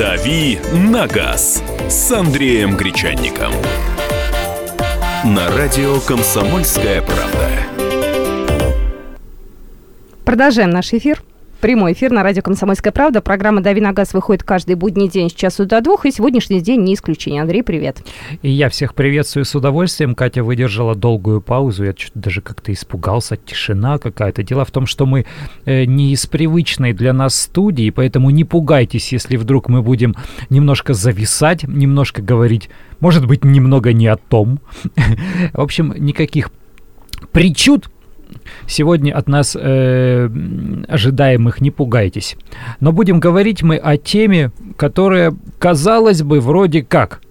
[0.00, 3.52] «Дави на газ» с Андреем Гречанником.
[5.26, 7.50] На радио «Комсомольская правда».
[10.24, 11.22] Продолжаем наш эфир.
[11.60, 13.20] Прямой эфир на радио «Комсомольская правда».
[13.20, 16.80] Программа «Дави на газ» выходит каждый будний день с часу до двух, и сегодняшний день
[16.80, 17.42] не исключение.
[17.42, 18.02] Андрей, привет.
[18.40, 20.14] И я всех приветствую с удовольствием.
[20.14, 24.42] Катя выдержала долгую паузу, я что-то даже как-то испугался, тишина какая-то.
[24.42, 25.26] Дело в том, что мы
[25.66, 30.16] э, не из привычной для нас студии, поэтому не пугайтесь, если вдруг мы будем
[30.48, 32.70] немножко зависать, немножко говорить,
[33.00, 34.60] может быть, немного не о том.
[35.52, 36.50] В общем, никаких
[37.32, 37.90] причуд
[38.66, 40.28] сегодня от нас э,
[40.88, 42.36] ожидаемых не пугайтесь.
[42.80, 47.20] Но будем говорить мы о теме, которая, казалось бы, вроде как–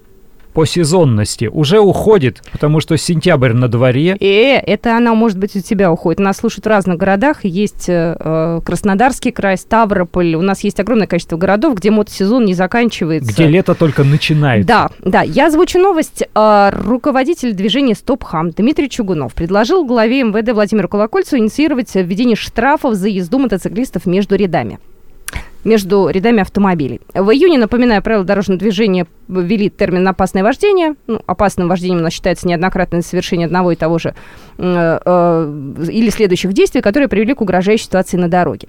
[0.54, 4.18] по сезонности уже уходит, потому что сентябрь на дворе.
[4.20, 6.20] Э, это она, может быть, у тебя уходит.
[6.20, 7.44] Нас слушают в разных городах.
[7.44, 10.36] Есть э, Краснодарский край, Ставрополь.
[10.36, 13.32] У нас есть огромное количество городов, где мотосезон не заканчивается.
[13.32, 14.68] Где лето только начинается.
[14.68, 15.22] Да, да.
[15.22, 16.24] Я озвучу новость.
[16.36, 22.96] Э, руководитель движения «Стоп Хам» Дмитрий Чугунов предложил главе МВД Владимиру Колокольцу инициировать введение штрафов
[22.96, 24.80] за езду мотоциклистов между рядами
[25.64, 27.02] между рядами автомобилей.
[27.14, 30.96] В июне, напоминаю, правила дорожного движения ввели термин «опасное вождение».
[31.08, 34.16] Ну, опасным вождением у нас считается неоднократное совершение одного и того же
[34.58, 38.68] э, э, или следующих действий, которые привели к угрожающей ситуации на дороге.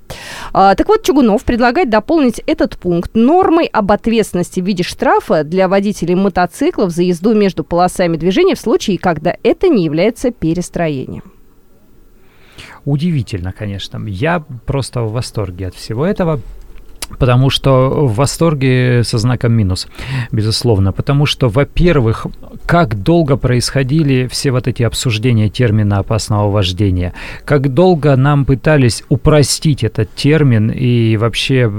[0.52, 5.68] А, так вот, Чугунов предлагает дополнить этот пункт нормой об ответственности в виде штрафа для
[5.68, 11.22] водителей мотоциклов за езду между полосами движения в случае, когда это не является перестроением.
[12.84, 14.02] Удивительно, конечно.
[14.06, 16.40] Я просто в восторге от всего этого.
[17.18, 19.88] Потому что в восторге со знаком минус,
[20.32, 20.92] безусловно.
[20.92, 22.26] Потому что, во-первых,
[22.66, 27.12] как долго происходили все вот эти обсуждения термина опасного вождения,
[27.44, 31.70] как долго нам пытались упростить этот термин и вообще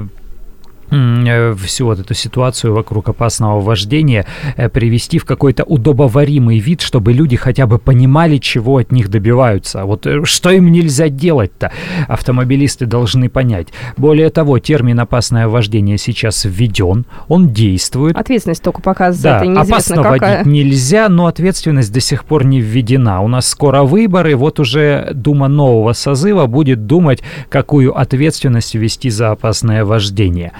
[1.56, 4.26] всю вот эту ситуацию вокруг опасного вождения
[4.56, 9.84] э, привести в какой-то удобоваримый вид, чтобы люди хотя бы понимали, чего от них добиваются.
[9.84, 11.72] Вот э, что им нельзя делать-то,
[12.08, 13.68] автомобилисты должны понять.
[13.96, 18.16] Более того, термин «опасное вождение» сейчас введен, он действует.
[18.16, 20.38] Ответственность только пока за да, это опасно какая.
[20.38, 23.22] водить нельзя, но ответственность до сих пор не введена.
[23.22, 29.30] У нас скоро выборы, вот уже Дума нового созыва будет думать, какую ответственность ввести за
[29.30, 30.52] опасное вождение.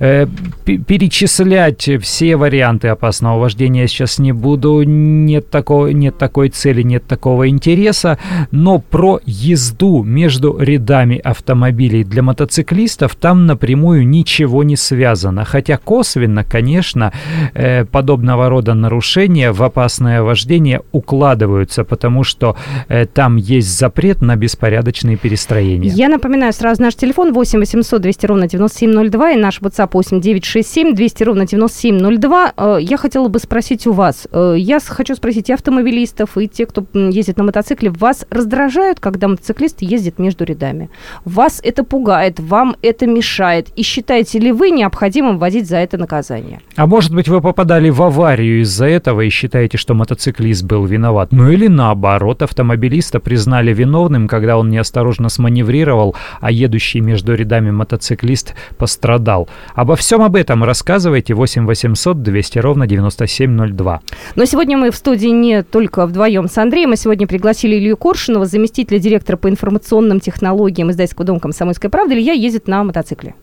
[0.00, 0.26] Э,
[0.64, 7.06] перечислять все варианты опасного вождения я сейчас не буду, нет, такого, нет такой цели, нет
[7.06, 8.18] такого интереса,
[8.50, 16.44] но про езду между рядами автомобилей для мотоциклистов там напрямую ничего не связано, хотя косвенно,
[16.44, 17.12] конечно,
[17.54, 22.56] э, подобного рода нарушения в опасное вождение укладываются, потому что
[22.88, 25.90] э, там есть запрет на беспорядочные перестроения.
[25.90, 30.94] Я напоминаю сразу наш телефон 8 800 200 ровно 9702 и наш WhatsApp 8 967
[30.94, 32.52] 200 ровно 9702.
[32.56, 36.66] Э, я хотела бы спросить у вас, э, я хочу спросить и автомобилистов, и те,
[36.66, 40.90] кто ездит на мотоцикле, вас раздражают, когда мотоциклист ездит между рядами?
[41.24, 43.68] Вас это пугает, вам это мешает?
[43.76, 46.60] И считаете ли вы необходимым вводить за это наказание?
[46.76, 51.32] А может быть, вы попадали в аварию из-за этого и считаете, что мотоциклист был виноват?
[51.32, 58.54] Ну или наоборот, автомобилиста признали виновным, когда он неосторожно сманеврировал, а едущий между рядами мотоциклист
[58.78, 59.45] пострадал.
[59.74, 64.00] Обо всем об этом рассказывайте 8 800 200 ровно 9702.
[64.34, 66.90] Но сегодня мы в студии не только вдвоем с Андреем.
[66.90, 72.14] Мы сегодня пригласили Илью Коршунова, заместителя директора по информационным технологиям издательского дома «Комсомольская правда».
[72.14, 73.34] Илья ездит на мотоцикле.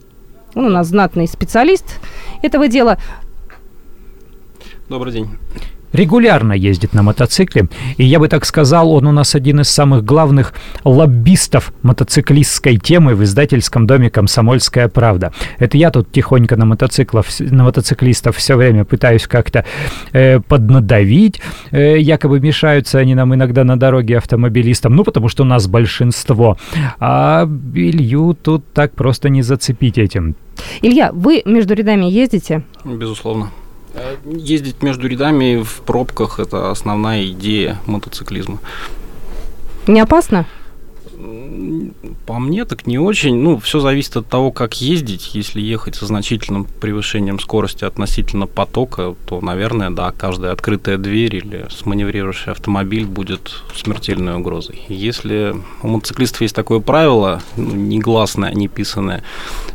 [0.56, 2.00] Он у нас знатный специалист
[2.41, 2.97] этого дела.
[4.90, 5.30] Добрый день
[5.93, 7.69] регулярно ездит на мотоцикле.
[7.97, 13.15] И я бы так сказал, он у нас один из самых главных лоббистов мотоциклистской темы
[13.15, 15.31] в издательском доме «Комсомольская правда».
[15.59, 19.65] Это я тут тихонько на, мотоциклов, на мотоциклистов все время пытаюсь как-то
[20.11, 21.39] э, поднадавить.
[21.71, 26.57] Э, якобы мешаются они нам иногда на дороге автомобилистам, ну, потому что у нас большинство.
[26.99, 30.35] А Илью тут так просто не зацепить этим.
[30.81, 32.63] Илья, вы между рядами ездите?
[32.84, 33.51] Безусловно.
[33.93, 38.59] Э, ездить между рядами в пробках– это основная идея мотоциклизма.
[39.87, 40.45] Не опасно?
[42.25, 43.35] По мне так не очень.
[43.35, 45.35] Ну, все зависит от того, как ездить.
[45.35, 51.67] Если ехать со значительным превышением скорости относительно потока, то, наверное, да, каждая открытая дверь или
[51.70, 54.81] сманеврировавший автомобиль будет смертельной угрозой.
[54.87, 59.23] Если у мотоциклистов есть такое правило, ну, негласное, не писанное,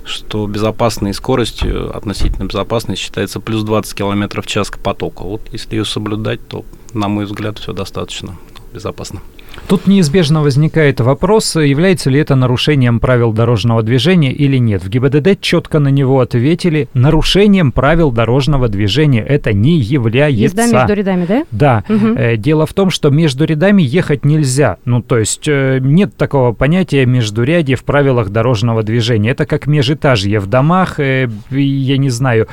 [0.05, 5.25] что безопасной скоростью, относительно безопасной, считается плюс 20 км в час к потоку.
[5.25, 8.37] Вот если ее соблюдать, то, на мой взгляд, все достаточно
[8.73, 9.21] безопасно.
[9.67, 14.83] Тут неизбежно возникает вопрос, является ли это нарушением правил дорожного движения или нет.
[14.83, 20.43] В ГИБДД четко на него ответили, нарушением правил дорожного движения это не является.
[20.43, 21.45] Езда между рядами, да?
[21.51, 21.85] Да.
[21.89, 24.79] Э, Дело в том, что между рядами ехать нельзя.
[24.85, 29.31] Ну, то есть э, нет такого понятия междурядье в правилах дорожного движения.
[29.31, 32.49] Это как межэтажье в домах, э, я не знаю,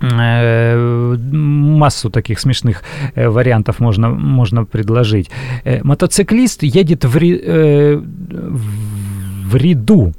[0.00, 2.82] массу таких смешных
[3.14, 5.30] э, вариантов можно, можно предложить.
[5.64, 10.12] Э, мотоциклист едет в, э, в ряду.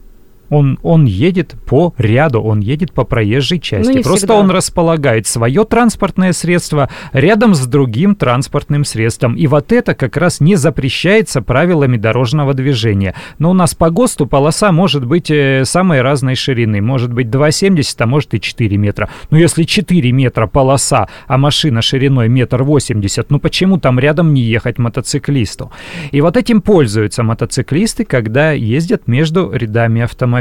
[0.51, 3.91] Он, он едет по ряду, он едет по проезжей части.
[3.91, 4.35] Ну, Просто всегда.
[4.35, 9.35] он располагает свое транспортное средство рядом с другим транспортным средством.
[9.35, 13.15] И вот это как раз не запрещается правилами дорожного движения.
[13.39, 16.81] Но у нас по ГОСТу полоса может быть э, самой разной ширины.
[16.81, 19.09] Может быть 2,70, а может и 4 метра.
[19.29, 24.41] Но если 4 метра полоса, а машина шириной метр восемьдесят, ну почему там рядом не
[24.41, 25.71] ехать мотоциклисту?
[26.11, 30.40] И вот этим пользуются мотоциклисты, когда ездят между рядами автомобилей.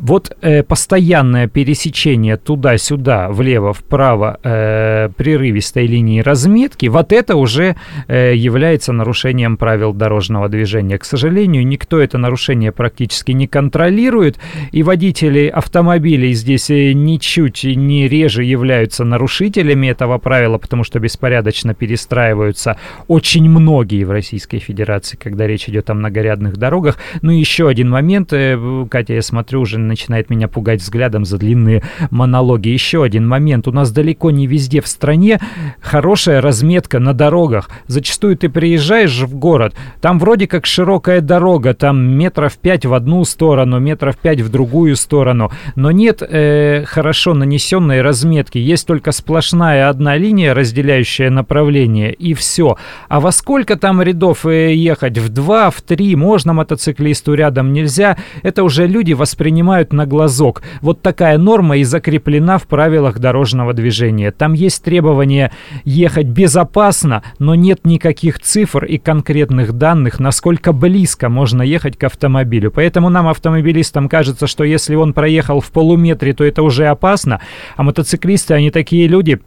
[0.00, 7.76] Вот э, постоянное пересечение туда-сюда, влево-вправо э, прерывистой линии разметки, вот это уже
[8.08, 10.98] э, является нарушением правил дорожного движения.
[10.98, 14.38] К сожалению, никто это нарушение практически не контролирует,
[14.72, 21.74] и водители автомобилей здесь э, ничуть не реже являются нарушителями этого правила, потому что беспорядочно
[21.74, 22.76] перестраиваются
[23.08, 26.98] очень многие в Российской Федерации, когда речь идет о многорядных дорогах.
[27.22, 31.38] Ну и еще один момент, э, Катя, я смотрю, уже начинает меня пугать взглядом за
[31.38, 32.68] длинные монологи.
[32.68, 33.66] Еще один момент.
[33.66, 35.40] У нас далеко не везде в стране
[35.80, 37.70] хорошая разметка на дорогах.
[37.86, 43.24] Зачастую ты приезжаешь в город, там вроде как широкая дорога, там метров пять в одну
[43.24, 48.58] сторону, метров пять в другую сторону, но нет э, хорошо нанесенной разметки.
[48.58, 52.76] Есть только сплошная одна линия, разделяющая направление, и все.
[53.08, 55.16] А во сколько там рядов э, ехать?
[55.16, 56.14] В два, в три?
[56.16, 58.18] Можно мотоциклисту рядом, нельзя?
[58.42, 60.62] Это уже люди воспринимают на глазок.
[60.82, 64.30] Вот такая норма и закреплена в правилах дорожного движения.
[64.30, 65.52] Там есть требование
[65.84, 72.70] ехать безопасно, но нет никаких цифр и конкретных данных, насколько близко можно ехать к автомобилю.
[72.70, 77.40] Поэтому нам, автомобилистам, кажется, что если он проехал в полуметре, то это уже опасно.
[77.76, 79.40] А мотоциклисты, они такие люди,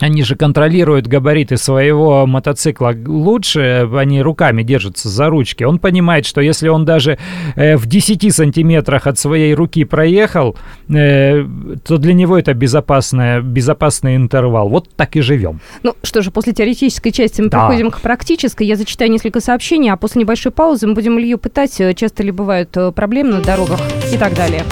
[0.00, 5.64] они же контролируют габариты своего мотоцикла лучше, они руками держатся за ручки.
[5.64, 7.18] Он понимает, что если он даже
[7.54, 10.56] э, в 10 сантиметрах от своей руки проехал,
[10.88, 11.44] э,
[11.86, 14.68] то для него это безопасная, безопасный интервал.
[14.68, 15.60] Вот так и живем.
[15.82, 17.68] Ну что же, после теоретической части мы Да.
[17.68, 18.66] переходим к практической.
[18.66, 22.30] Я зачитаю несколько сообщений, а после небольшой паузы мы будем Илью пытать, э, часто ли
[22.32, 23.80] бывают э, проблемы на дорогах
[24.12, 24.64] и так далее.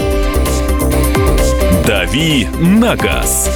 [1.87, 3.49] «Дави на газ»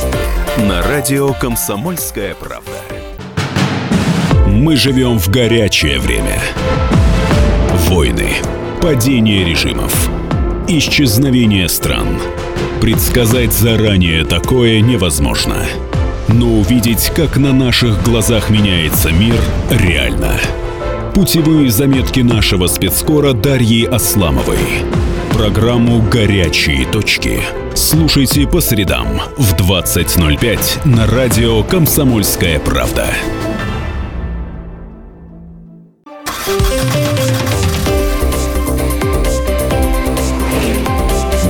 [0.57, 2.71] на радио «Комсомольская правда».
[4.47, 6.41] Мы живем в горячее время.
[7.87, 8.33] Войны,
[8.81, 10.09] падение режимов,
[10.67, 12.19] исчезновение стран.
[12.81, 15.63] Предсказать заранее такое невозможно.
[16.27, 19.39] Но увидеть, как на наших глазах меняется мир,
[19.69, 20.39] реально.
[21.13, 24.57] Путевые заметки нашего спецскора Дарьи Асламовой.
[25.37, 27.43] Программу «Горячие точки».
[27.75, 33.05] Слушайте по средам в 20.05 на радио «Комсомольская правда».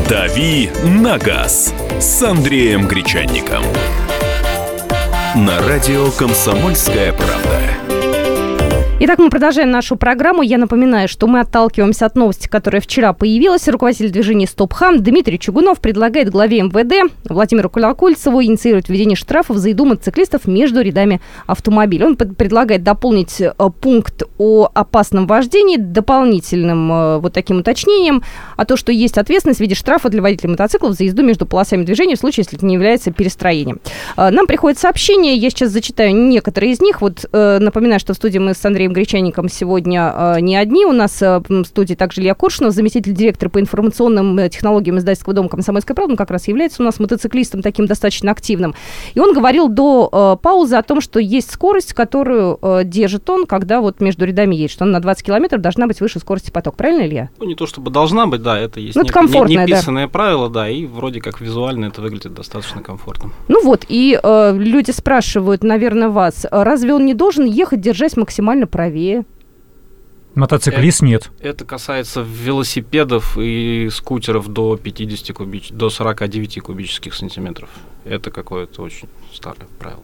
[0.09, 3.63] «Дави на газ» с Андреем Гречанником.
[5.33, 7.87] На радио «Комсомольская правда».
[8.99, 10.41] Итак, мы продолжаем нашу программу.
[10.41, 13.67] Я напоминаю, что мы отталкиваемся от новости, которая вчера появилась.
[13.67, 19.69] Руководитель движения «Стоп Хам» Дмитрий Чугунов предлагает главе МВД Владимиру Колокольцеву инициировать введение штрафов за
[19.69, 22.05] еду мотоциклистов между рядами автомобилей.
[22.05, 28.23] Он предлагает дополнить э, пункт о опасном вождении дополнительным э, вот таким уточнением,
[28.55, 31.83] а то, что есть ответственность в виде штрафа для водителей мотоциклов за езду между полосами
[31.83, 33.79] движения в случае, если это не является перестроением.
[34.17, 37.01] Э, Нам приходят сообщения, я сейчас зачитаю некоторые из них.
[37.01, 40.86] Вот напоминаю, что в студии мы с Андреем Гречанником сегодня э, не одни.
[40.86, 45.34] У нас э, в студии также Илья Коршунов, заместитель директора по информационным э, технологиям издательского
[45.34, 46.13] дома «Комсомольская правда».
[46.13, 48.75] Он как раз является у нас мотоциклистом таким достаточно активным.
[49.13, 54.00] И он говорил до паузы о том, что есть скорость, которую держит он, когда вот
[54.00, 56.75] между рядами едет, что она на 20 километров должна быть выше скорости поток.
[56.75, 57.29] Правильно, Илья?
[57.39, 59.63] Ну, не то чтобы должна быть, да, это есть Ну, это комфортное, да.
[59.65, 63.32] неписанное правило, да, и вроде как визуально это выглядит достаточно комфортно.
[63.48, 68.67] Ну вот, и э, люди спрашивают, наверное, вас, разве он не должен ехать, держась максимально
[68.77, 69.25] правее?
[70.36, 71.31] Мотоциклист нет.
[71.39, 75.72] Это касается велосипедов и скутеров до 50 кубич...
[75.72, 77.69] до 49 кубических сантиметров.
[78.05, 80.03] Это какое-то очень старое правило.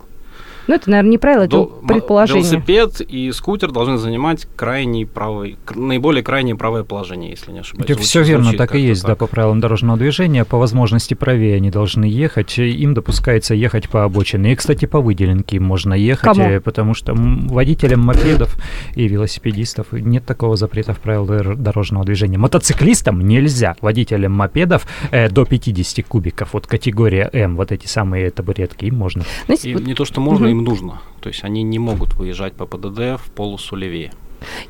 [0.68, 2.44] Ну, это, наверное, не правило, это До- предположение.
[2.44, 7.90] Велосипед и скутер должны занимать крайний правый, наиболее крайнее правое положение, если не ошибаюсь.
[7.90, 9.20] Это все верно, так и есть, да, так.
[9.20, 10.46] по правилам дорожного движения.
[10.46, 12.58] По возможности правее они должны ехать.
[12.58, 14.54] Им допускается ехать по обочине.
[14.54, 16.44] И, кстати, по выделенке им можно ехать, Кому?
[16.44, 18.56] э, потому что водителям мопедов
[18.96, 22.38] и велосипедистов нет такого запрета в правилах дор- дорожного движения.
[22.38, 23.76] Мотоциклистам нельзя.
[23.82, 29.24] Водителям мопедов э, до 50 кубиков, вот категория М, вот эти самые табуретки, им можно.
[29.46, 30.53] Знаете, И вот не то, что можно.
[30.54, 31.02] Им нужно.
[31.22, 34.12] То есть они не могут выезжать по ПДД в полосу левее.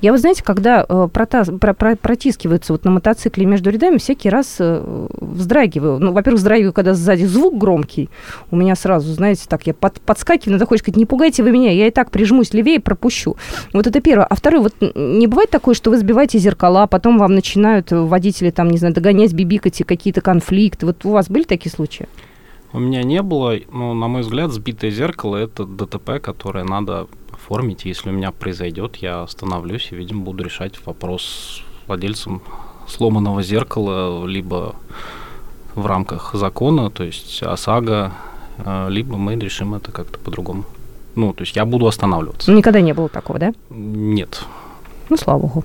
[0.01, 4.29] Я вот, знаете, когда э, прота- про- про- протискиваются вот на мотоцикле между рядами, всякий
[4.29, 5.99] раз э, вздрагиваю.
[5.99, 8.09] Ну, во-первых, вздрагиваю, когда сзади звук громкий.
[8.51, 11.71] У меня сразу, знаете, так, я под, подскакиваю, надо хочешь сказать, не пугайте вы меня,
[11.71, 13.35] я и так прижмусь левее, пропущу.
[13.73, 14.27] Вот это первое.
[14.27, 18.51] А второе, вот не бывает такое, что вы сбиваете зеркала, потом вам начинают э, водители,
[18.51, 20.85] там, не знаю, догонять, бибикать и какие-то конфликты.
[20.85, 22.07] Вот у вас были такие случаи?
[22.73, 27.85] У меня не было, но, на мой взгляд, сбитое зеркало– это ДТП, которое надо оформить.
[27.85, 32.41] Если у меня произойдет, я остановлюсь и, видимо, буду решать вопрос с владельцем
[32.87, 34.75] сломанного зеркала, либо
[35.75, 38.11] в рамках закона, то есть ОСАГО,
[38.57, 40.65] э, либо мы решим это как-то по-другому.
[41.15, 42.51] Ну, то есть я буду останавливаться.
[42.51, 43.53] Никогда не было такого, да?
[43.69, 44.45] Нет.
[45.09, 45.63] Ну, слава богу.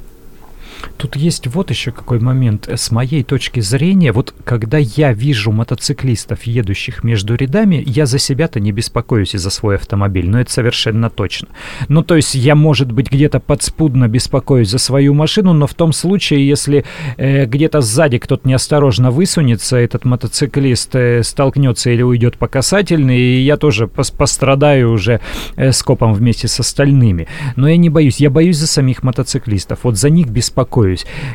[0.97, 2.69] Тут есть вот еще какой момент.
[2.69, 8.61] С моей точки зрения, вот когда я вижу мотоциклистов, едущих между рядами, я за себя-то
[8.61, 11.49] не беспокоюсь и за свой автомобиль, но это совершенно точно.
[11.89, 15.93] Ну, то есть я, может быть, где-то подспудно беспокоюсь за свою машину, но в том
[15.93, 16.85] случае, если
[17.17, 23.41] э, где-то сзади кто-то неосторожно высунется, этот мотоциклист э, столкнется или уйдет по касательной, и
[23.41, 25.21] я тоже пос- пострадаю уже
[25.57, 27.29] э, скопом вместе с остальными.
[27.57, 29.81] Но я не боюсь, я боюсь за самих мотоциклистов.
[29.83, 30.68] Вот за них беспокоюсь.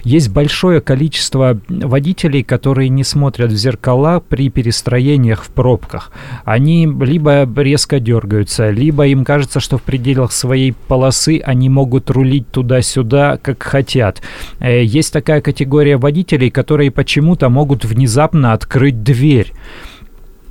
[0.03, 6.11] Есть большое количество водителей, которые не смотрят в зеркала при перестроениях в пробках.
[6.45, 12.49] Они либо резко дергаются, либо им кажется, что в пределах своей полосы они могут рулить
[12.49, 14.21] туда-сюда, как хотят.
[14.59, 19.51] Э, Есть такая категория водителей, которые почему-то могут внезапно открыть дверь.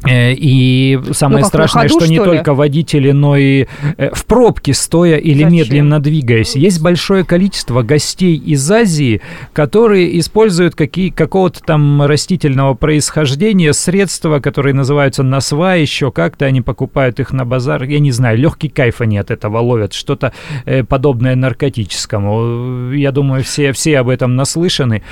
[0.05, 2.39] Э, И самое Ну, страшное, ходу, что не что ли?
[2.39, 3.67] только водители, но и
[3.97, 5.53] э, в пробке стоя или Зачем?
[5.53, 6.57] медленно двигаясь.
[6.57, 9.21] Есть большое количество гостей из Азии,
[9.53, 17.21] которые используют какие, какого-то там растительного происхождения средства, которые называются насва, еще как-то они покупают
[17.21, 17.85] их на базар.
[17.85, 20.33] Я не знаю, легкий кайф они от этого ловят, что-то
[20.65, 22.93] э, подобное наркотическому.
[22.93, 25.03] Я думаю, все, все об этом наслышаны.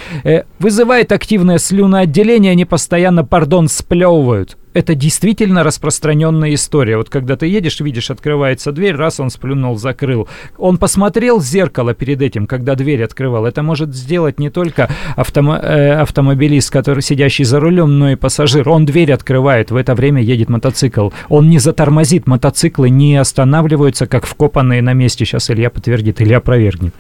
[0.59, 4.57] Вызывает активное слюноотделение, они постоянно, пардон, сплевывают.
[4.73, 6.97] Это действительно распространенная история.
[6.97, 10.29] Вот когда ты едешь, видишь, открывается дверь, раз он сплюнул, закрыл.
[10.59, 13.47] Он посмотрел в зеркало перед этим, когда дверь открывал.
[13.47, 18.69] Это может сделать не только автомо- э, автомобилист, который сидящий за рулем, но и пассажир.
[18.69, 21.11] Он дверь открывает, в это время едет мотоцикл.
[21.29, 25.25] Он не затормозит, мотоциклы не останавливаются, как вкопанные на месте.
[25.25, 26.95] Сейчас Илья подтвердит или опровергнет.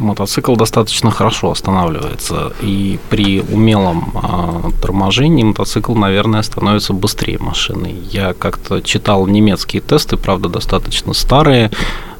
[0.00, 7.94] Мотоцикл достаточно хорошо останавливается, и при умелом а, торможении мотоцикл, наверное, становится быстрее машины.
[8.10, 11.70] Я как-то читал немецкие тесты, правда, достаточно старые.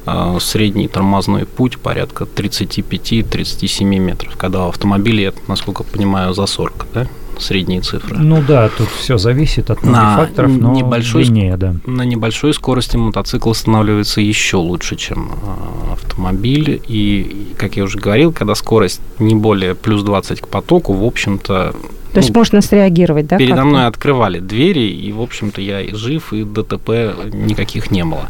[0.05, 7.07] а, средний тормозной путь порядка 35-37 метров, когда в автомобиле, насколько понимаю, за 40, да?
[7.41, 8.17] Средние цифры.
[8.17, 11.75] Ну да, тут все зависит от многих На факторов, но небольшой длиннее, да.
[11.85, 16.81] На небольшой скорости мотоцикл останавливается еще лучше, чем э, автомобиль.
[16.87, 21.73] И, как я уже говорил, когда скорость не более плюс 20 к потоку, в общем-то,
[22.13, 23.37] То есть ну, можно среагировать, да?
[23.37, 26.89] передо мной открывали двери, и, в общем-то, я и жив, и ДТП
[27.33, 28.29] никаких не было.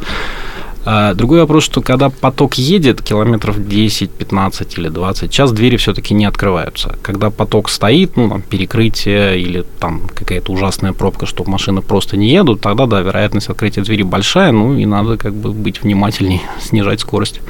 [0.84, 6.14] А, Другой вопрос, что когда поток едет километров 10, 15 или 20, час двери все-таки
[6.14, 6.98] не открываются.
[7.02, 12.30] Когда поток стоит, ну, там, перекрытие или там какая-то ужасная пробка, что машины просто не
[12.30, 17.02] едут, тогда, да, вероятность открытия двери большая, ну, и надо как бы быть внимательней, снижать
[17.02, 17.42] скорость.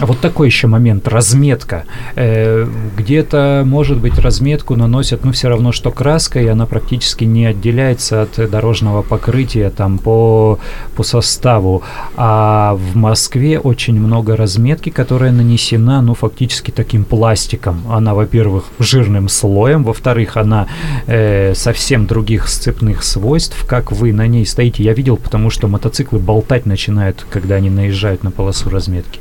[0.00, 1.84] А вот такой еще момент, разметка.
[2.16, 8.22] Э, где-то, может быть, разметку наносят, ну, все равно, что краской, она практически не отделяется
[8.22, 10.58] от дорожного покрытия там по,
[10.96, 11.82] по составу.
[12.16, 17.82] А в Москве очень много разметки, которая нанесена, ну, фактически таким пластиком.
[17.88, 20.66] Она, во-первых, жирным слоем, во-вторых, она
[21.06, 24.82] э, совсем других сцепных свойств, как вы на ней стоите.
[24.82, 29.20] Я видел, потому что мотоциклы болтать начинают, когда они наезжают на полосу разметки.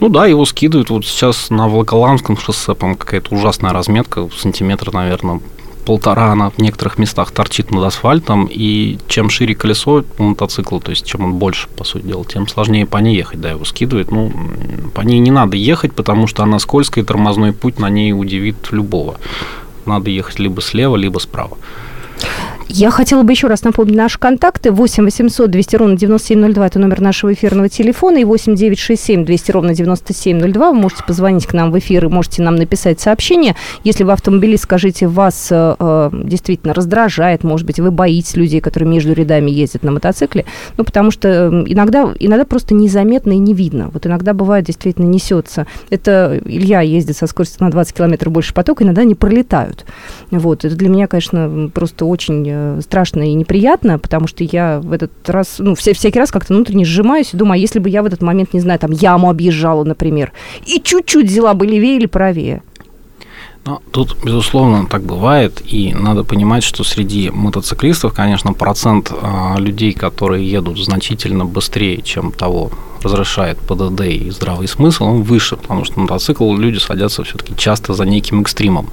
[0.00, 0.90] Ну да, его скидывают.
[0.90, 5.40] Вот сейчас на Волоколамском шоссе, по какая-то ужасная разметка, сантиметр, наверное,
[5.84, 11.04] полтора она в некоторых местах торчит над асфальтом, и чем шире колесо мотоцикла, то есть
[11.04, 14.10] чем он больше, по сути дела, тем сложнее по ней ехать, да, его скидывает.
[14.10, 14.32] Ну,
[14.94, 18.70] по ней не надо ехать, потому что она скользкая, и тормозной путь на ней удивит
[18.70, 19.18] любого.
[19.84, 21.58] Надо ехать либо слева, либо справа.
[22.72, 24.70] Я хотела бы еще раз напомнить наши контакты.
[24.70, 28.18] 8 800 200 ровно 9702– это номер нашего эфирного телефона.
[28.18, 30.70] И 8 967 200 ровно 9702.
[30.70, 33.56] Вы можете позвонить к нам в эфир и можете нам написать сообщение.
[33.82, 38.88] Если вы автомобилист, скажите, вас э, э, действительно раздражает, может быть, вы боитесь людей, которые
[38.88, 40.44] между рядами ездят на мотоцикле.
[40.76, 43.90] Ну, потому что э, иногда, иногда просто незаметно и не видно.
[43.92, 45.66] Вот иногда бывает действительно несется.
[45.90, 49.84] Это Илья ездит со скоростью на 20 километров больше потока, иногда не пролетают.
[50.30, 50.64] Вот.
[50.64, 55.12] Это для меня, конечно, просто очень э, страшно и неприятно, потому что я в этот
[55.28, 58.06] раз, ну, все, всякий раз как-то внутренне сжимаюсь и думаю, а если бы я в
[58.06, 60.32] этот момент, не знаю, там, яму объезжала, например,
[60.66, 62.62] и чуть-чуть взяла бы левее или правее?
[63.66, 69.92] Ну, тут, безусловно, так бывает, и надо понимать, что среди мотоциклистов, конечно, процент э, людей,
[69.92, 72.70] которые едут значительно быстрее, чем того
[73.02, 78.04] разрешает ПДД и здравый смысл, он выше, потому что мотоцикл люди садятся все-таки часто за
[78.04, 78.90] неким экстримом.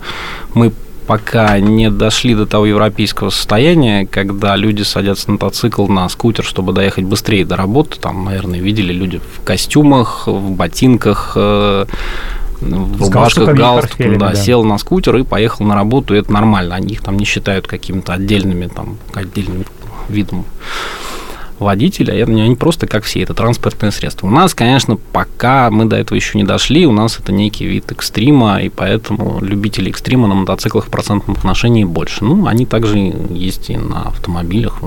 [0.54, 0.74] Мы
[1.08, 6.74] пока не дошли до того европейского состояния, когда люди садятся на мотоцикл, на скутер, чтобы
[6.74, 7.98] доехать быстрее до работы.
[8.00, 11.86] Там, наверное, видели люди в костюмах, в ботинках, э,
[12.60, 16.76] в рубашках, галстуках, да, да, сел на скутер и поехал на работу, и это нормально.
[16.76, 19.64] Они их там не считают какими-то отдельными, там, отдельным
[20.10, 20.46] видом
[21.60, 24.28] водителя, они просто как все, это транспортное средство.
[24.28, 27.92] У нас, конечно, пока мы до этого еще не дошли, у нас это некий вид
[27.92, 32.24] экстрима, и поэтому любителей экстрима на мотоциклах в процентном отношении больше.
[32.24, 34.82] Ну, они также есть и на автомобилях.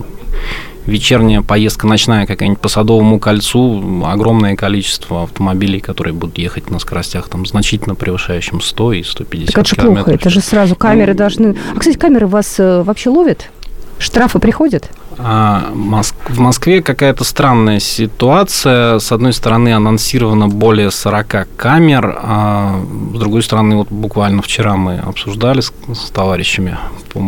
[0.86, 7.28] Вечерняя поездка ночная какая-нибудь по Садовому кольцу, огромное количество автомобилей, которые будут ехать на скоростях
[7.28, 10.04] там значительно превышающим 100 и 150 так это километров.
[10.06, 11.56] плохо, это же сразу камеры ну, должны...
[11.74, 13.50] А, кстати, камеры вас э, вообще ловят?
[13.98, 14.90] Штрафы приходят?
[15.22, 18.98] А, в Москве какая-то странная ситуация.
[18.98, 22.80] С одной стороны, анонсировано более 40 камер, а
[23.14, 26.78] с другой стороны, вот буквально вчера мы обсуждали с, с товарищами
[27.12, 27.20] по,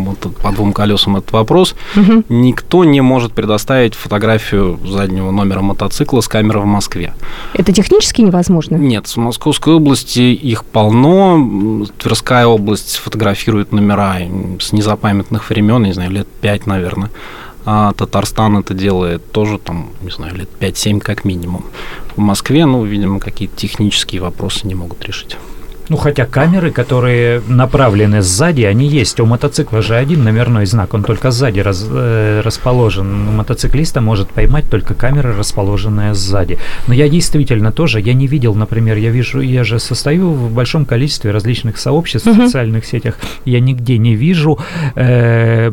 [0.43, 1.75] по двум колесам этот вопрос.
[1.97, 2.25] Угу.
[2.29, 7.13] Никто не может предоставить фотографию заднего номера мотоцикла с камеры в Москве.
[7.55, 8.77] Это технически невозможно?
[8.77, 11.87] Нет, в Московской области их полно.
[11.99, 14.19] Тверская область фотографирует номера
[14.61, 17.11] с незапамятных времен, не знаю, лет 5, наверное
[17.65, 21.67] а Татарстан это делает тоже там, не знаю, лет 5-7 как минимум.
[22.17, 25.37] В Москве, ну, видимо, какие-то технические вопросы не могут решить.
[25.93, 29.21] Ну, хотя камеры, которые направлены сзади, они есть.
[29.21, 33.37] У мотоцикла же один номерной знак, он только сзади раз, э, расположен.
[33.37, 36.57] Мотоциклиста может поймать только камера, расположенная сзади.
[36.87, 40.87] Но я действительно тоже, я не видел, например, я вижу, я же состою в большом
[40.87, 44.59] количестве различных сообществ в социальных сетях, я нигде не вижу
[44.95, 45.71] э,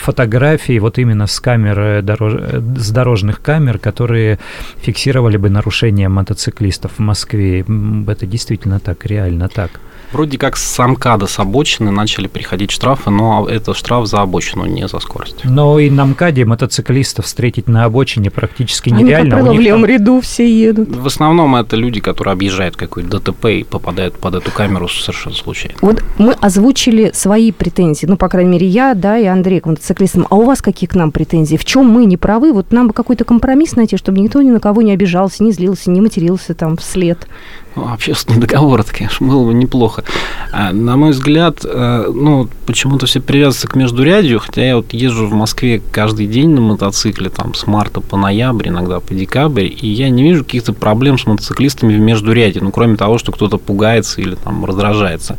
[0.00, 2.32] фотографий вот именно с камер, э, дорож,
[2.78, 4.38] с дорожных камер, которые
[4.80, 7.60] фиксировали бы нарушения мотоциклистов в Москве.
[8.08, 9.80] Это действительно так, реально реально так.
[10.12, 14.86] Вроде как с МКАДа с обочины начали приходить штрафы, но это штраф за обочину, не
[14.86, 15.40] за скорость.
[15.42, 19.38] Но и на МКАДе мотоциклистов встретить на обочине практически Они нереально.
[19.38, 19.90] Они по правилам там...
[19.90, 20.88] ряду все едут.
[20.94, 25.78] В основном это люди, которые объезжают какой-то ДТП и попадают под эту камеру совершенно случайно.
[25.80, 30.28] Вот мы озвучили свои претензии, ну, по крайней мере, я, да, и Андрей к мотоциклистам.
[30.30, 31.56] А у вас какие к нам претензии?
[31.56, 32.52] В чем мы не правы?
[32.52, 35.90] Вот нам бы какой-то компромисс найти, чтобы никто ни на кого не обижался, не злился,
[35.90, 37.26] не матерился там вслед.
[37.76, 40.04] Ну, общественный договор, это, конечно, было бы неплохо.
[40.52, 45.26] А, на мой взгляд, э, ну, почему-то все привязываются к междурядью, хотя я вот езжу
[45.26, 49.88] в Москве каждый день на мотоцикле, там, с марта по ноябрь, иногда по декабрь, и
[49.88, 54.20] я не вижу каких-то проблем с мотоциклистами в междуряде, ну, кроме того, что кто-то пугается
[54.20, 55.38] или там раздражается.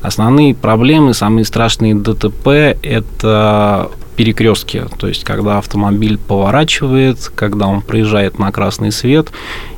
[0.00, 2.48] Основные проблемы, самые страшные ДТП–
[2.82, 9.32] это перекрестке, то есть когда автомобиль поворачивает, когда он проезжает на красный свет,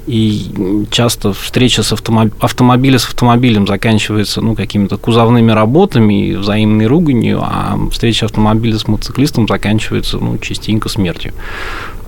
[0.06, 2.32] и часто встреча с автомоб...
[2.40, 8.86] автомобиля с автомобилем заканчивается ну, какими-то кузовными работами и взаимной руганью, а встреча автомобиля с
[8.86, 11.32] мотоциклистом заканчивается ну, частенько смертью.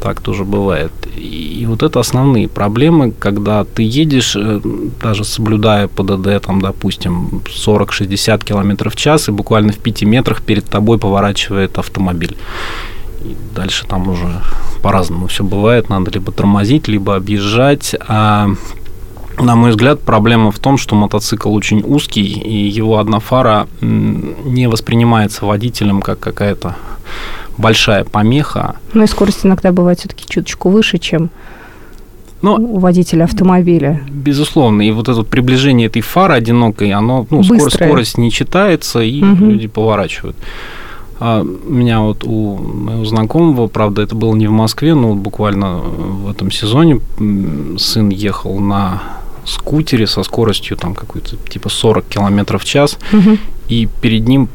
[0.01, 0.93] Так тоже бывает.
[1.17, 4.61] И вот это основные проблемы, когда ты едешь, э,
[5.03, 10.65] даже соблюдая ПДД, там, допустим, 40-60 км в час, и буквально в 5 метрах перед
[10.67, 12.37] тобой поворачивает автомобиль.
[13.23, 14.41] И дальше там уже
[14.83, 15.89] по-разному все бывает.
[15.89, 17.95] Надо либо тормозить, либо объезжать.
[18.07, 18.51] А
[19.39, 24.69] на мой взгляд, проблема в том, что мотоцикл очень узкий, и его одна фара не
[24.69, 26.77] воспринимается водителем как какая-то
[27.57, 28.77] большая помеха.
[28.95, 31.31] Ну и скорость иногда бывает все-таки чуточку выше, чем
[32.41, 34.01] но, у водителя автомобиля.
[34.09, 34.83] Безусловно.
[34.83, 39.47] И вот это приближение этой фары одинокой, оно, ну, скорость, скорость не читается, и угу.
[39.47, 40.37] люди поворачивают.
[41.21, 45.79] А у меня вот у моего знакомого, правда, это было не в Москве, но буквально
[45.79, 47.01] в этом сезоне
[47.79, 49.03] сын ехал на
[49.45, 53.39] скутере со скоростью там какой-то типа 40 километров в час, угу.
[53.69, 54.49] и перед ним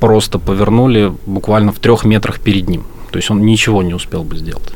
[0.00, 2.84] просто повернули буквально в трех метрах перед ним.
[3.10, 4.72] То есть он ничего не успел бы сделать.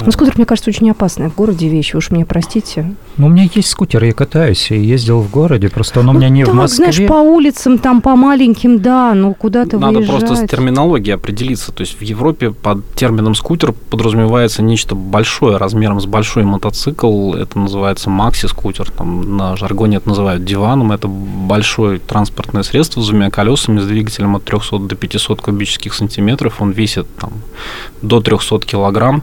[0.00, 2.94] Ну, скутер, мне кажется, очень опасная в городе вещь, уж мне простите.
[3.16, 6.28] Ну, у меня есть скутер, я катаюсь и ездил в городе, просто он у меня
[6.28, 6.92] ну, не так, в Москве.
[6.92, 10.20] знаешь, по улицам, там, по маленьким, да, ну, куда-то Надо выезжать.
[10.20, 11.72] просто с терминологией определиться.
[11.72, 17.34] То есть в Европе под термином скутер подразумевается нечто большое, размером с большой мотоцикл.
[17.34, 18.90] Это называется макси-скутер.
[18.90, 20.92] Там на жаргоне это называют диваном.
[20.92, 26.60] Это большое транспортное средство с двумя колесами, с двигателем от 300 до 500 кубических сантиметров.
[26.60, 27.32] Он весит там,
[28.02, 29.22] до 300 килограмм.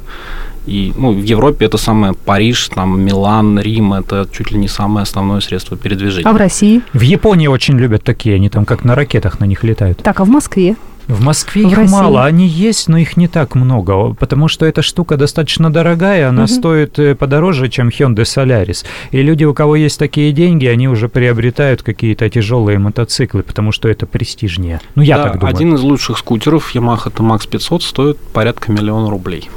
[0.67, 5.04] И ну, в Европе это самое Париж, там Милан, Рим, это чуть ли не самое
[5.04, 6.30] основное средство передвижения.
[6.30, 6.82] А в России?
[6.93, 9.97] В Японии очень любят такие, они там как на ракетах на них летают.
[10.04, 10.76] Так, а в Москве?
[11.08, 11.91] В Москве В их России?
[11.93, 16.43] мало, они есть, но их не так много, потому что эта штука достаточно дорогая, она
[16.43, 16.47] Мгм.
[16.47, 18.86] стоит э, подороже, чем Hyundai Solaris.
[19.10, 23.89] И люди, у кого есть такие деньги, они уже приобретают какие-то тяжелые мотоциклы, потому что
[23.89, 24.80] это престижнее.
[24.93, 25.54] Ну, я Да, так думаю.
[25.56, 29.50] Один из лучших скутеров Yamaha TMAX 500 стоит порядка миллиона рублей.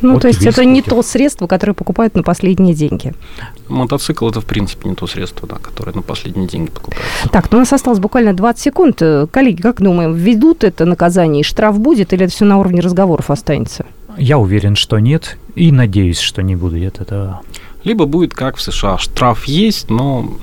[0.00, 3.14] Ну, Вот то есть это не то средство, которое покупают на последние деньги.
[3.68, 7.28] Мотоцикл это в принципе не то средство, да, которое на последние деньги покупается.
[7.30, 9.02] Так, ну у нас осталось буквально 20 секунд.
[9.02, 12.80] Э, Коллеги, как думаем, введут это наказание и штраф будет, или это все на уровне
[12.80, 13.86] разговоров останется?
[14.16, 17.42] Я уверен, что нет, и надеюсь, что не будет этого.
[17.84, 20.36] Либо будет как в США, штраф есть, но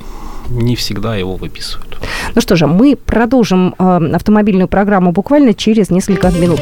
[0.50, 1.98] не всегда его выписывают.
[2.34, 6.62] Ну что же, мы продолжим э, автомобильную программу буквально через несколько минут.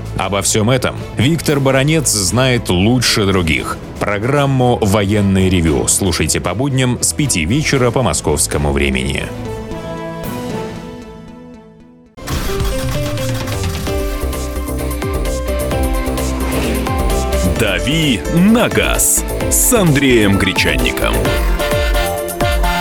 [0.21, 3.79] Обо всем этом Виктор Баронец знает лучше других.
[3.99, 9.25] Программу «Военный ревю» слушайте по будням с 5 вечера по московскому времени.
[17.59, 21.15] «Дави на газ» с Андреем Гречанником.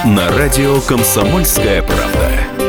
[0.05, 2.60] На радио «Комсомольская правда».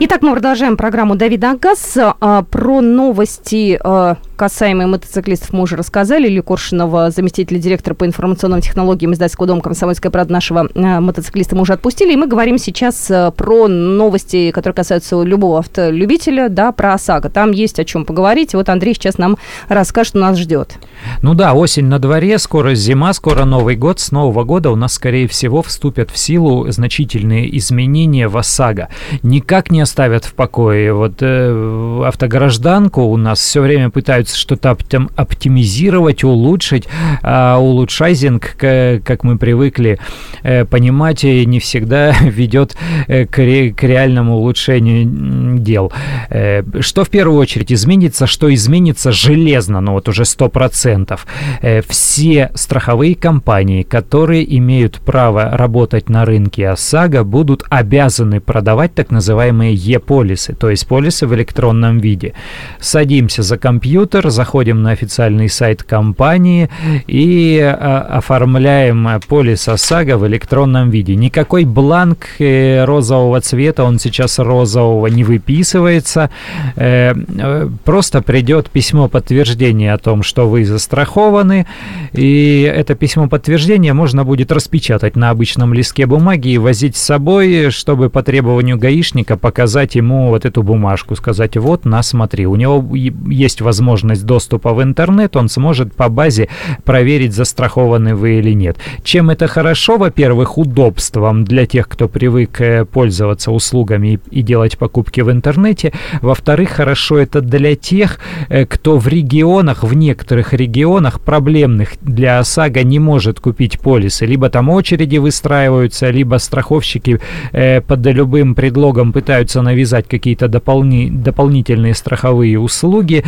[0.00, 1.96] Итак, мы продолжаем программу Давида Газ.
[1.98, 6.28] А, Про новости а, касаемые мотоциклистов мы уже рассказали.
[6.28, 11.62] Илья Коршинова, заместитель директора по информационным технологиям издательского дома «Комсомольская правда» нашего а, мотоциклиста мы
[11.62, 12.12] уже отпустили.
[12.12, 17.30] И мы говорим сейчас а, про новости, которые касаются любого автолюбителя, да, про ОСАГО.
[17.30, 18.54] Там есть о чем поговорить.
[18.54, 19.36] Вот Андрей сейчас нам
[19.68, 20.74] расскажет, что нас ждет.
[21.22, 23.98] Ну да, осень на дворе, скоро зима, скоро Новый год.
[23.98, 28.88] С Нового года у нас, скорее всего, вступят в силу значительные изменения в ОСАГО.
[29.24, 30.94] Никак не оставят в покое.
[30.94, 36.88] Вот э, автогражданку у нас все время пытаются что-то оптим- оптимизировать, улучшить.
[37.22, 39.98] А улучшайзинг, как мы привыкли
[40.42, 45.92] э, понимать, и не всегда ведет э, к, ре- к реальному улучшению дел.
[46.30, 51.18] Э, Что в первую очередь изменится, что изменится железно, ну вот уже 100%.
[51.62, 59.10] Э, Все страховые компании, которые имеют право работать на рынке ОСАГО, будут обязаны продавать так
[59.10, 62.34] называемые Е-полисы, то есть полисы в электронном виде.
[62.80, 66.68] Садимся за компьютер, заходим на официальный сайт компании
[67.06, 71.14] и а, оформляем полис ОСАГО в электронном виде.
[71.14, 76.30] Никакой бланк э, розового цвета, он сейчас розового не выписывается.
[76.76, 81.66] Э, э, Просто придет письмо подтверждения о том, что вы застрахованы,
[82.12, 87.70] и это письмо подтверждения можно будет распечатать на обычном листке бумаги и возить с собой,
[87.70, 92.84] чтобы по требованию гаишника показать ему вот эту бумажку, сказать, вот, на, смотри, у него
[92.94, 96.48] есть возможность доступа в интернет, он сможет по базе
[96.84, 98.76] проверить, застрахованы вы или нет.
[99.02, 99.96] Чем это хорошо?
[99.96, 105.92] Во-первых, удобством для тех, кто привык э, пользоваться услугами и, делать покупки в интернете.
[106.22, 108.18] Во-вторых, хорошо это для тех,
[108.48, 114.26] э, кто в регионах, в некоторых регионах проблемных для ОСАГО не может купить полисы.
[114.26, 117.20] Либо там очереди выстраиваются, либо страховщики
[117.52, 123.24] э, под любым предлогом пытаются навязать какие-то дополни- дополнительные страховые услуги.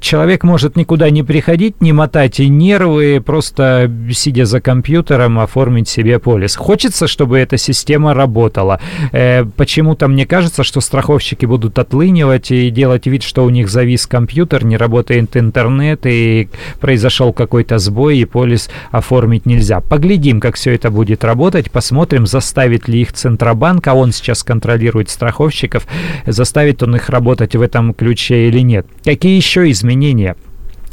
[0.00, 6.18] Человек может никуда не приходить, не мотать и нервы, просто сидя за компьютером, оформить себе
[6.18, 6.56] полис.
[6.56, 8.80] Хочется, чтобы эта система работала.
[9.12, 14.06] Э, почему-то мне кажется, что страховщики будут отлынивать и делать вид, что у них завис
[14.06, 16.48] компьютер, не работает интернет и
[16.80, 19.80] произошел какой-то сбой, и полис оформить нельзя.
[19.80, 25.10] Поглядим, как все это будет работать, посмотрим, заставит ли их Центробанк, а он сейчас контролирует
[25.10, 25.86] страховщиков,
[26.26, 28.86] заставит он их работать в этом ключе или нет.
[29.04, 30.36] Какие еще изменения?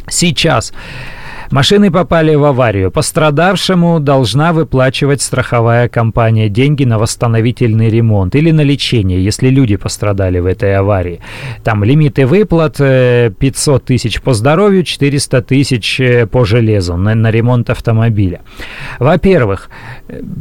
[0.09, 0.71] Сейчас
[1.51, 2.91] Машины попали в аварию.
[2.91, 10.39] Пострадавшему должна выплачивать страховая компания деньги на восстановительный ремонт или на лечение, если люди пострадали
[10.39, 11.19] в этой аварии.
[11.63, 17.31] Там лимиты выплат 500 э, тысяч по здоровью, 400 тысяч э, по железу на, на
[17.31, 18.41] ремонт автомобиля.
[18.99, 19.69] Во-первых,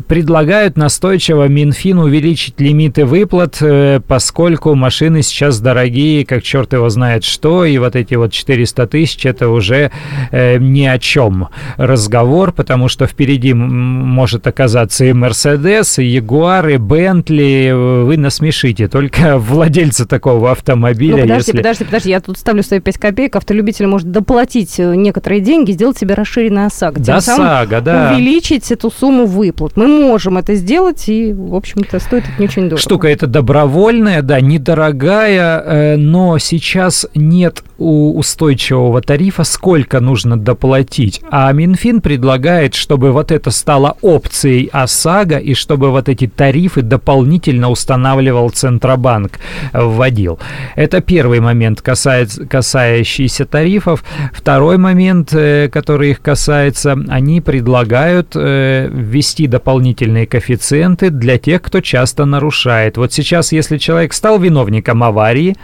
[0.08, 7.24] предлагают настойчиво Минфин увеличить лимиты выплат, э, поскольку машины сейчас дорогие, как черт его знает
[7.24, 9.90] что, и вот эти вот 400 тысяч это уже
[10.32, 17.72] не о чем разговор, потому что впереди может оказаться и Мерседес, и Ягуар, и Бентли.
[18.04, 21.16] Вы насмешите только владельца такого автомобиля.
[21.16, 21.56] Ну, подожди, если...
[21.58, 23.36] подожди, подожди, я тут ставлю свои 5 копеек.
[23.36, 27.00] Автолюбитель может доплатить э, некоторые деньги, сделать себе расширенный ОСАГО.
[27.00, 28.12] Да, ОСАГО, да.
[28.12, 29.76] увеличить эту сумму выплат.
[29.76, 32.80] Мы можем это сделать, и, в общем-то, стоит это не очень дорого.
[32.80, 40.83] Штука это добровольная, да, недорогая, э, но сейчас нет устойчивого тарифа, сколько нужно доплатить.
[41.30, 47.70] А Минфин предлагает, чтобы вот это стало опцией ОСАГО и чтобы вот эти тарифы дополнительно
[47.70, 49.38] устанавливал Центробанк,
[49.72, 50.38] вводил.
[50.76, 54.04] Это первый момент, касается, касающийся тарифов.
[54.32, 61.80] Второй момент, э, который их касается, они предлагают э, ввести дополнительные коэффициенты для тех, кто
[61.80, 62.96] часто нарушает.
[62.96, 65.56] Вот сейчас, если человек стал виновником аварии,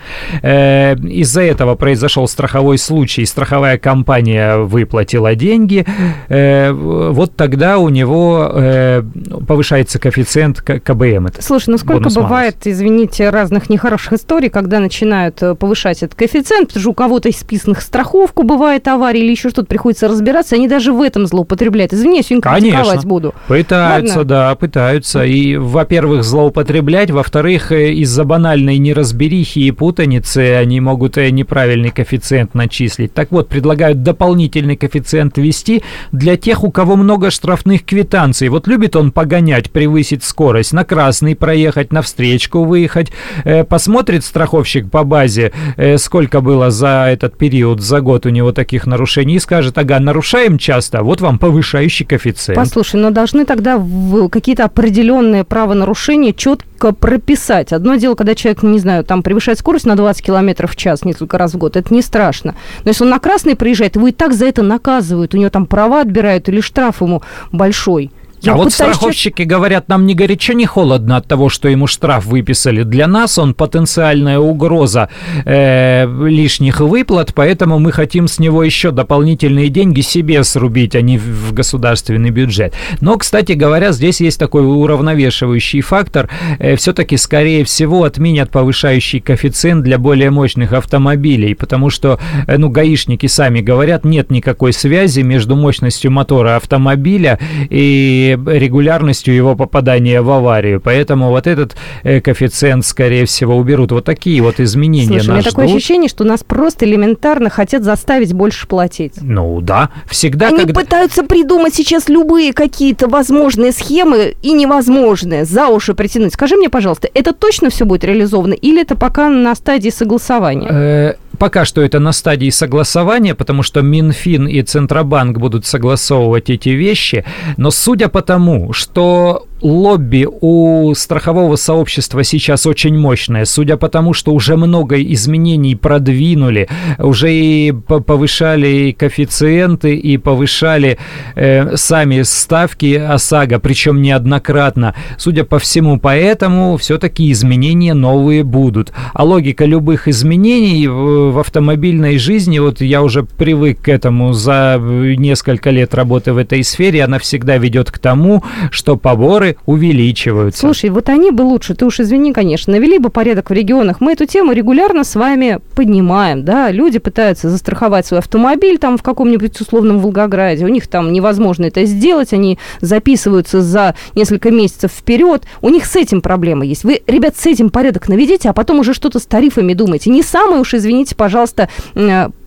[0.43, 5.87] э, из-за этого произошел страховой случай, страховая компания выплатила деньги,
[6.29, 9.03] э, вот тогда у него э,
[9.47, 11.27] повышается коэффициент КБМ.
[11.27, 16.69] Это Слушай, ну сколько бывает, извините, разных нехороших историй, когда начинают э, повышать этот коэффициент,
[16.69, 20.69] потому что у кого-то из списанных страховку бывает авария или еще что-то, приходится разбираться, они
[20.69, 21.93] даже в этом злоупотребляют.
[21.93, 23.35] Извини, сегодня критиковать буду.
[23.49, 24.25] Пытаются, Ладно?
[24.25, 25.25] да, пытаются.
[25.25, 32.55] И, во-первых, злоупотреблять, во-вторых, э, из-за банальной неразберихи и путаницы они могут э, неправильный коэффициент
[32.55, 33.13] начислить.
[33.13, 35.00] Так вот, предлагают дополнительный коэффициент
[35.37, 35.83] ввести
[36.13, 38.49] для тех, у кого много штрафных квитанций.
[38.49, 43.13] Вот любит он погонять, превысить скорость, на красный проехать, на встречку выехать.
[43.45, 48.53] Э, посмотрит страховщик по базе, э, сколько было за этот период, за год у него
[48.53, 52.59] таких нарушений, и скажет, ага, нарушаем часто, вот вам повышающий коэффициент.
[52.59, 53.83] Послушай, но должны тогда
[54.31, 57.73] какие-то определенные правонарушения четко прописать.
[57.73, 61.39] Одно дело, когда человек, не знаю, там превышает скорость на 20 км в час несколько
[61.39, 62.55] раз в год, это не страшно.
[62.85, 64.90] Но если он на красный приезжает, его и так за это наказывают,
[65.35, 67.23] у него там права отбирают или штраф ему
[67.53, 68.11] большой.
[68.43, 72.25] Я а вот страховщики говорят, нам ни горячо, ни холодно от того, что ему штраф
[72.25, 72.85] выписали.
[72.85, 75.11] Для нас он потенциальная угроза
[75.45, 81.19] э, лишних выплат, поэтому мы хотим с него еще дополнительные деньги себе срубить, а не
[81.19, 82.73] в государственный бюджет.
[83.03, 86.31] Но, кстати говоря, здесь есть такой уравновешивающий фактор.
[86.59, 92.71] Э, все-таки, скорее всего, отменят повышающий коэффициент для более мощных автомобилей, потому что, э, ну,
[92.71, 100.31] гаишники сами говорят, нет никакой связи между мощностью мотора автомобиля и регулярностью его попадания в
[100.31, 100.81] аварию.
[100.81, 103.93] Поэтому вот этот э, коэффициент, скорее всего, уберут.
[103.93, 105.51] Вот такие вот изменения Слушай, нас у меня ждут.
[105.53, 109.15] такое ощущение, что нас просто элементарно хотят заставить больше платить.
[109.21, 110.49] Ну да, всегда.
[110.49, 110.81] Они когда...
[110.81, 116.35] пытаются придумать сейчас любые какие-то возможные схемы и невозможные за уши притянуть.
[116.35, 121.17] Скажи мне, пожалуйста, это точно все будет реализовано или это пока на стадии согласования?
[121.41, 127.25] Пока что это на стадии согласования, потому что Минфин и Центробанк будут согласовывать эти вещи.
[127.57, 134.13] Но судя по тому, что лобби у страхового сообщества сейчас очень мощное, судя по тому,
[134.13, 136.69] что уже много изменений продвинули,
[136.99, 140.99] уже и повышали коэффициенты и повышали
[141.35, 144.95] э, сами ставки ОСАГО, причем неоднократно.
[145.19, 148.93] Судя по всему, поэтому все-таки изменения новые будут.
[149.13, 155.71] А логика любых изменений в автомобильной жизни, вот я уже привык к этому за несколько
[155.71, 160.61] лет работы в этой сфере, она всегда ведет к тому, что поборы увеличиваются.
[160.61, 164.01] Слушай, вот они бы лучше, ты уж извини, конечно, навели бы порядок в регионах.
[164.01, 169.03] Мы эту тему регулярно с вами поднимаем, да, люди пытаются застраховать свой автомобиль там в
[169.03, 175.45] каком-нибудь условном Волгограде, у них там невозможно это сделать, они записываются за несколько месяцев вперед,
[175.63, 176.85] у них с этим проблема есть.
[176.85, 180.11] Вы, ребят, с этим порядок наведите, а потом уже что-то с тарифами думайте.
[180.11, 181.69] Не самые уж, извините, пожалуйста,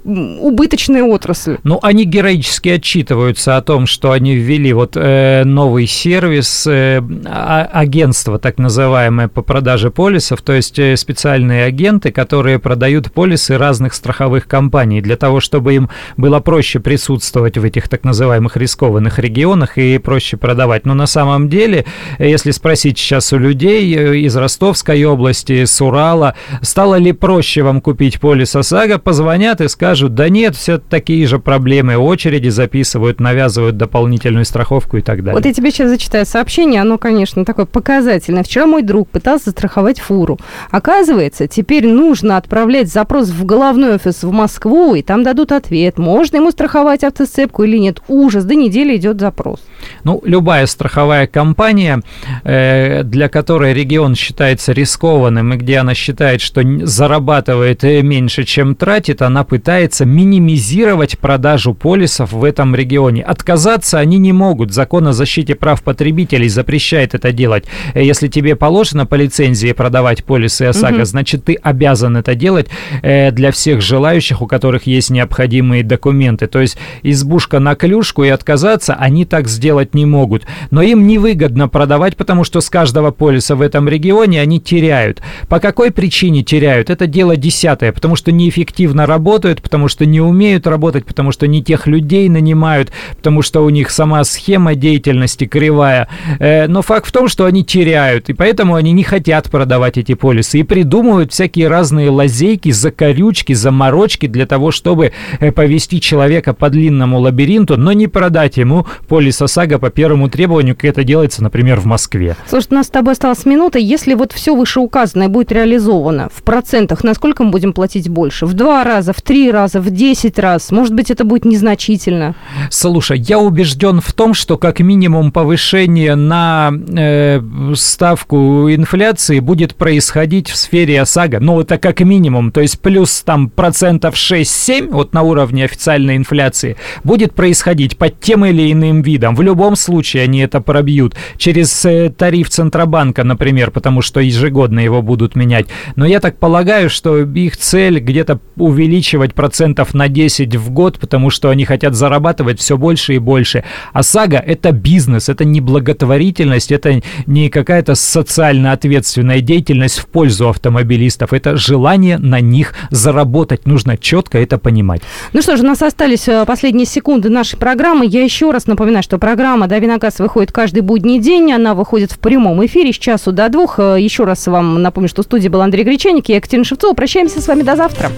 [0.03, 1.57] убыточная отрасль.
[1.63, 7.69] Ну, они героически отчитываются о том, что они ввели вот э, новый сервис, э, а,
[7.71, 13.93] агентство так называемое по продаже полисов, то есть э, специальные агенты, которые продают полисы разных
[13.93, 19.77] страховых компаний для того, чтобы им было проще присутствовать в этих так называемых рискованных регионах
[19.77, 20.85] и проще продавать.
[20.85, 21.85] Но на самом деле,
[22.19, 27.79] если спросить сейчас у людей э, из Ростовской области, с Урала, стало ли проще вам
[27.79, 33.77] купить полис ОСАГО, позвонят и скажут, да нет, все такие же проблемы, очереди записывают, навязывают
[33.77, 35.33] дополнительную страховку и так далее.
[35.33, 38.43] Вот я тебе сейчас зачитаю сообщение, оно, конечно, такое показательное.
[38.43, 40.39] Вчера мой друг пытался застраховать фуру.
[40.71, 46.37] Оказывается, теперь нужно отправлять запрос в головной офис в Москву, и там дадут ответ, можно
[46.37, 48.01] ему страховать автосцепку или нет.
[48.07, 49.59] Ужас, до недели идет запрос.
[50.03, 52.01] Ну, любая страховая компания,
[52.43, 58.75] э, для которой регион считается рискованным и где она считает, что зарабатывает э, меньше, чем
[58.75, 63.23] тратит, она пытается минимизировать продажу полисов в этом регионе.
[63.23, 64.73] Отказаться они не могут.
[64.73, 67.65] Закон о защите прав потребителей запрещает это делать.
[67.93, 71.05] Э, если тебе положено по лицензии продавать полисы ОСАГО, угу.
[71.05, 72.67] значит, ты обязан это делать
[73.01, 76.47] для всех желающих, у которых есть необходимые документы.
[76.47, 80.45] То есть избушка на клюшку и отказаться они так сделать не могут.
[80.71, 85.21] Но им невыгодно продавать, потому что с каждого полиса в этом регионе они теряют.
[85.47, 86.89] По какой причине теряют?
[86.89, 91.63] Это дело десятое, потому что неэффективно работают, потому что не умеют работать, потому что не
[91.63, 96.09] тех людей нанимают, потому что у них сама схема деятельности кривая.
[96.37, 100.13] Э, но факт в том, что они теряют, и поэтому они не хотят продавать эти
[100.13, 106.69] полисы и придумывают всякие разные лазейки, закорючки, заморочки для того, чтобы э, повести человека по
[106.69, 111.79] длинному лабиринту, но не продать ему полис ОСАГО по первому требованию, как это делается, например,
[111.79, 112.35] в Москве.
[112.47, 113.79] Слушай, у нас с тобой осталась минута.
[113.79, 118.45] Если вот все вышеуказанное будет реализовано в процентах, насколько мы будем платить больше?
[118.45, 120.71] В два раза, в три раза, в десять раз?
[120.71, 122.35] Может быть, это будет незначительно?
[122.69, 127.41] Слушай, я убежден в том, что как минимум повышение на э,
[127.75, 131.39] ставку инфляции будет происходить в сфере ОСАГО.
[131.39, 132.51] Ну, это как минимум.
[132.51, 138.45] То есть плюс там процентов 6-7 вот на уровне официальной инфляции будет происходить под тем
[138.45, 139.35] или иным видом.
[139.35, 141.15] В любом случае они это пробьют.
[141.37, 145.67] Через э, тариф Центробанка, например, потому что ежегодно его будут менять.
[145.95, 151.29] Но я так полагаю, что их цель где-то увеличивать процентов на 10 в год, потому
[151.29, 153.63] что они хотят зарабатывать все больше и больше.
[153.93, 160.49] А САГА– это бизнес, это не благотворительность, это не какая-то социально ответственная деятельность в пользу
[160.49, 161.33] автомобилистов.
[161.33, 163.67] Это желание на них заработать.
[163.67, 165.03] Нужно четко это понимать.
[165.33, 168.07] Ну что ж, у нас остались э, последние секунды нашей программы.
[168.07, 171.53] Я еще раз напоминаю, что программа «Дави на газ» выходит каждый будний день.
[171.53, 173.77] Она выходит в прямом эфире с часу до двух.
[173.77, 176.95] Э, еще раз вам напомню, что в студии был Андрей Гречаник и Екатерина Шевцова.
[176.95, 178.09] Прощаемся с вами до завтра.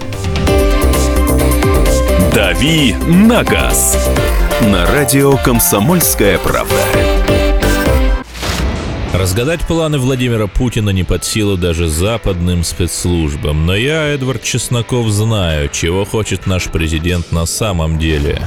[2.36, 4.10] «Дави на газ»
[4.60, 6.74] на радио «Комсомольская правда».
[9.14, 13.64] Разгадать планы Владимира Путина не под силу даже западным спецслужбам.
[13.64, 18.46] Но я, Эдвард Чесноков, знаю, чего хочет наш президент на самом деле.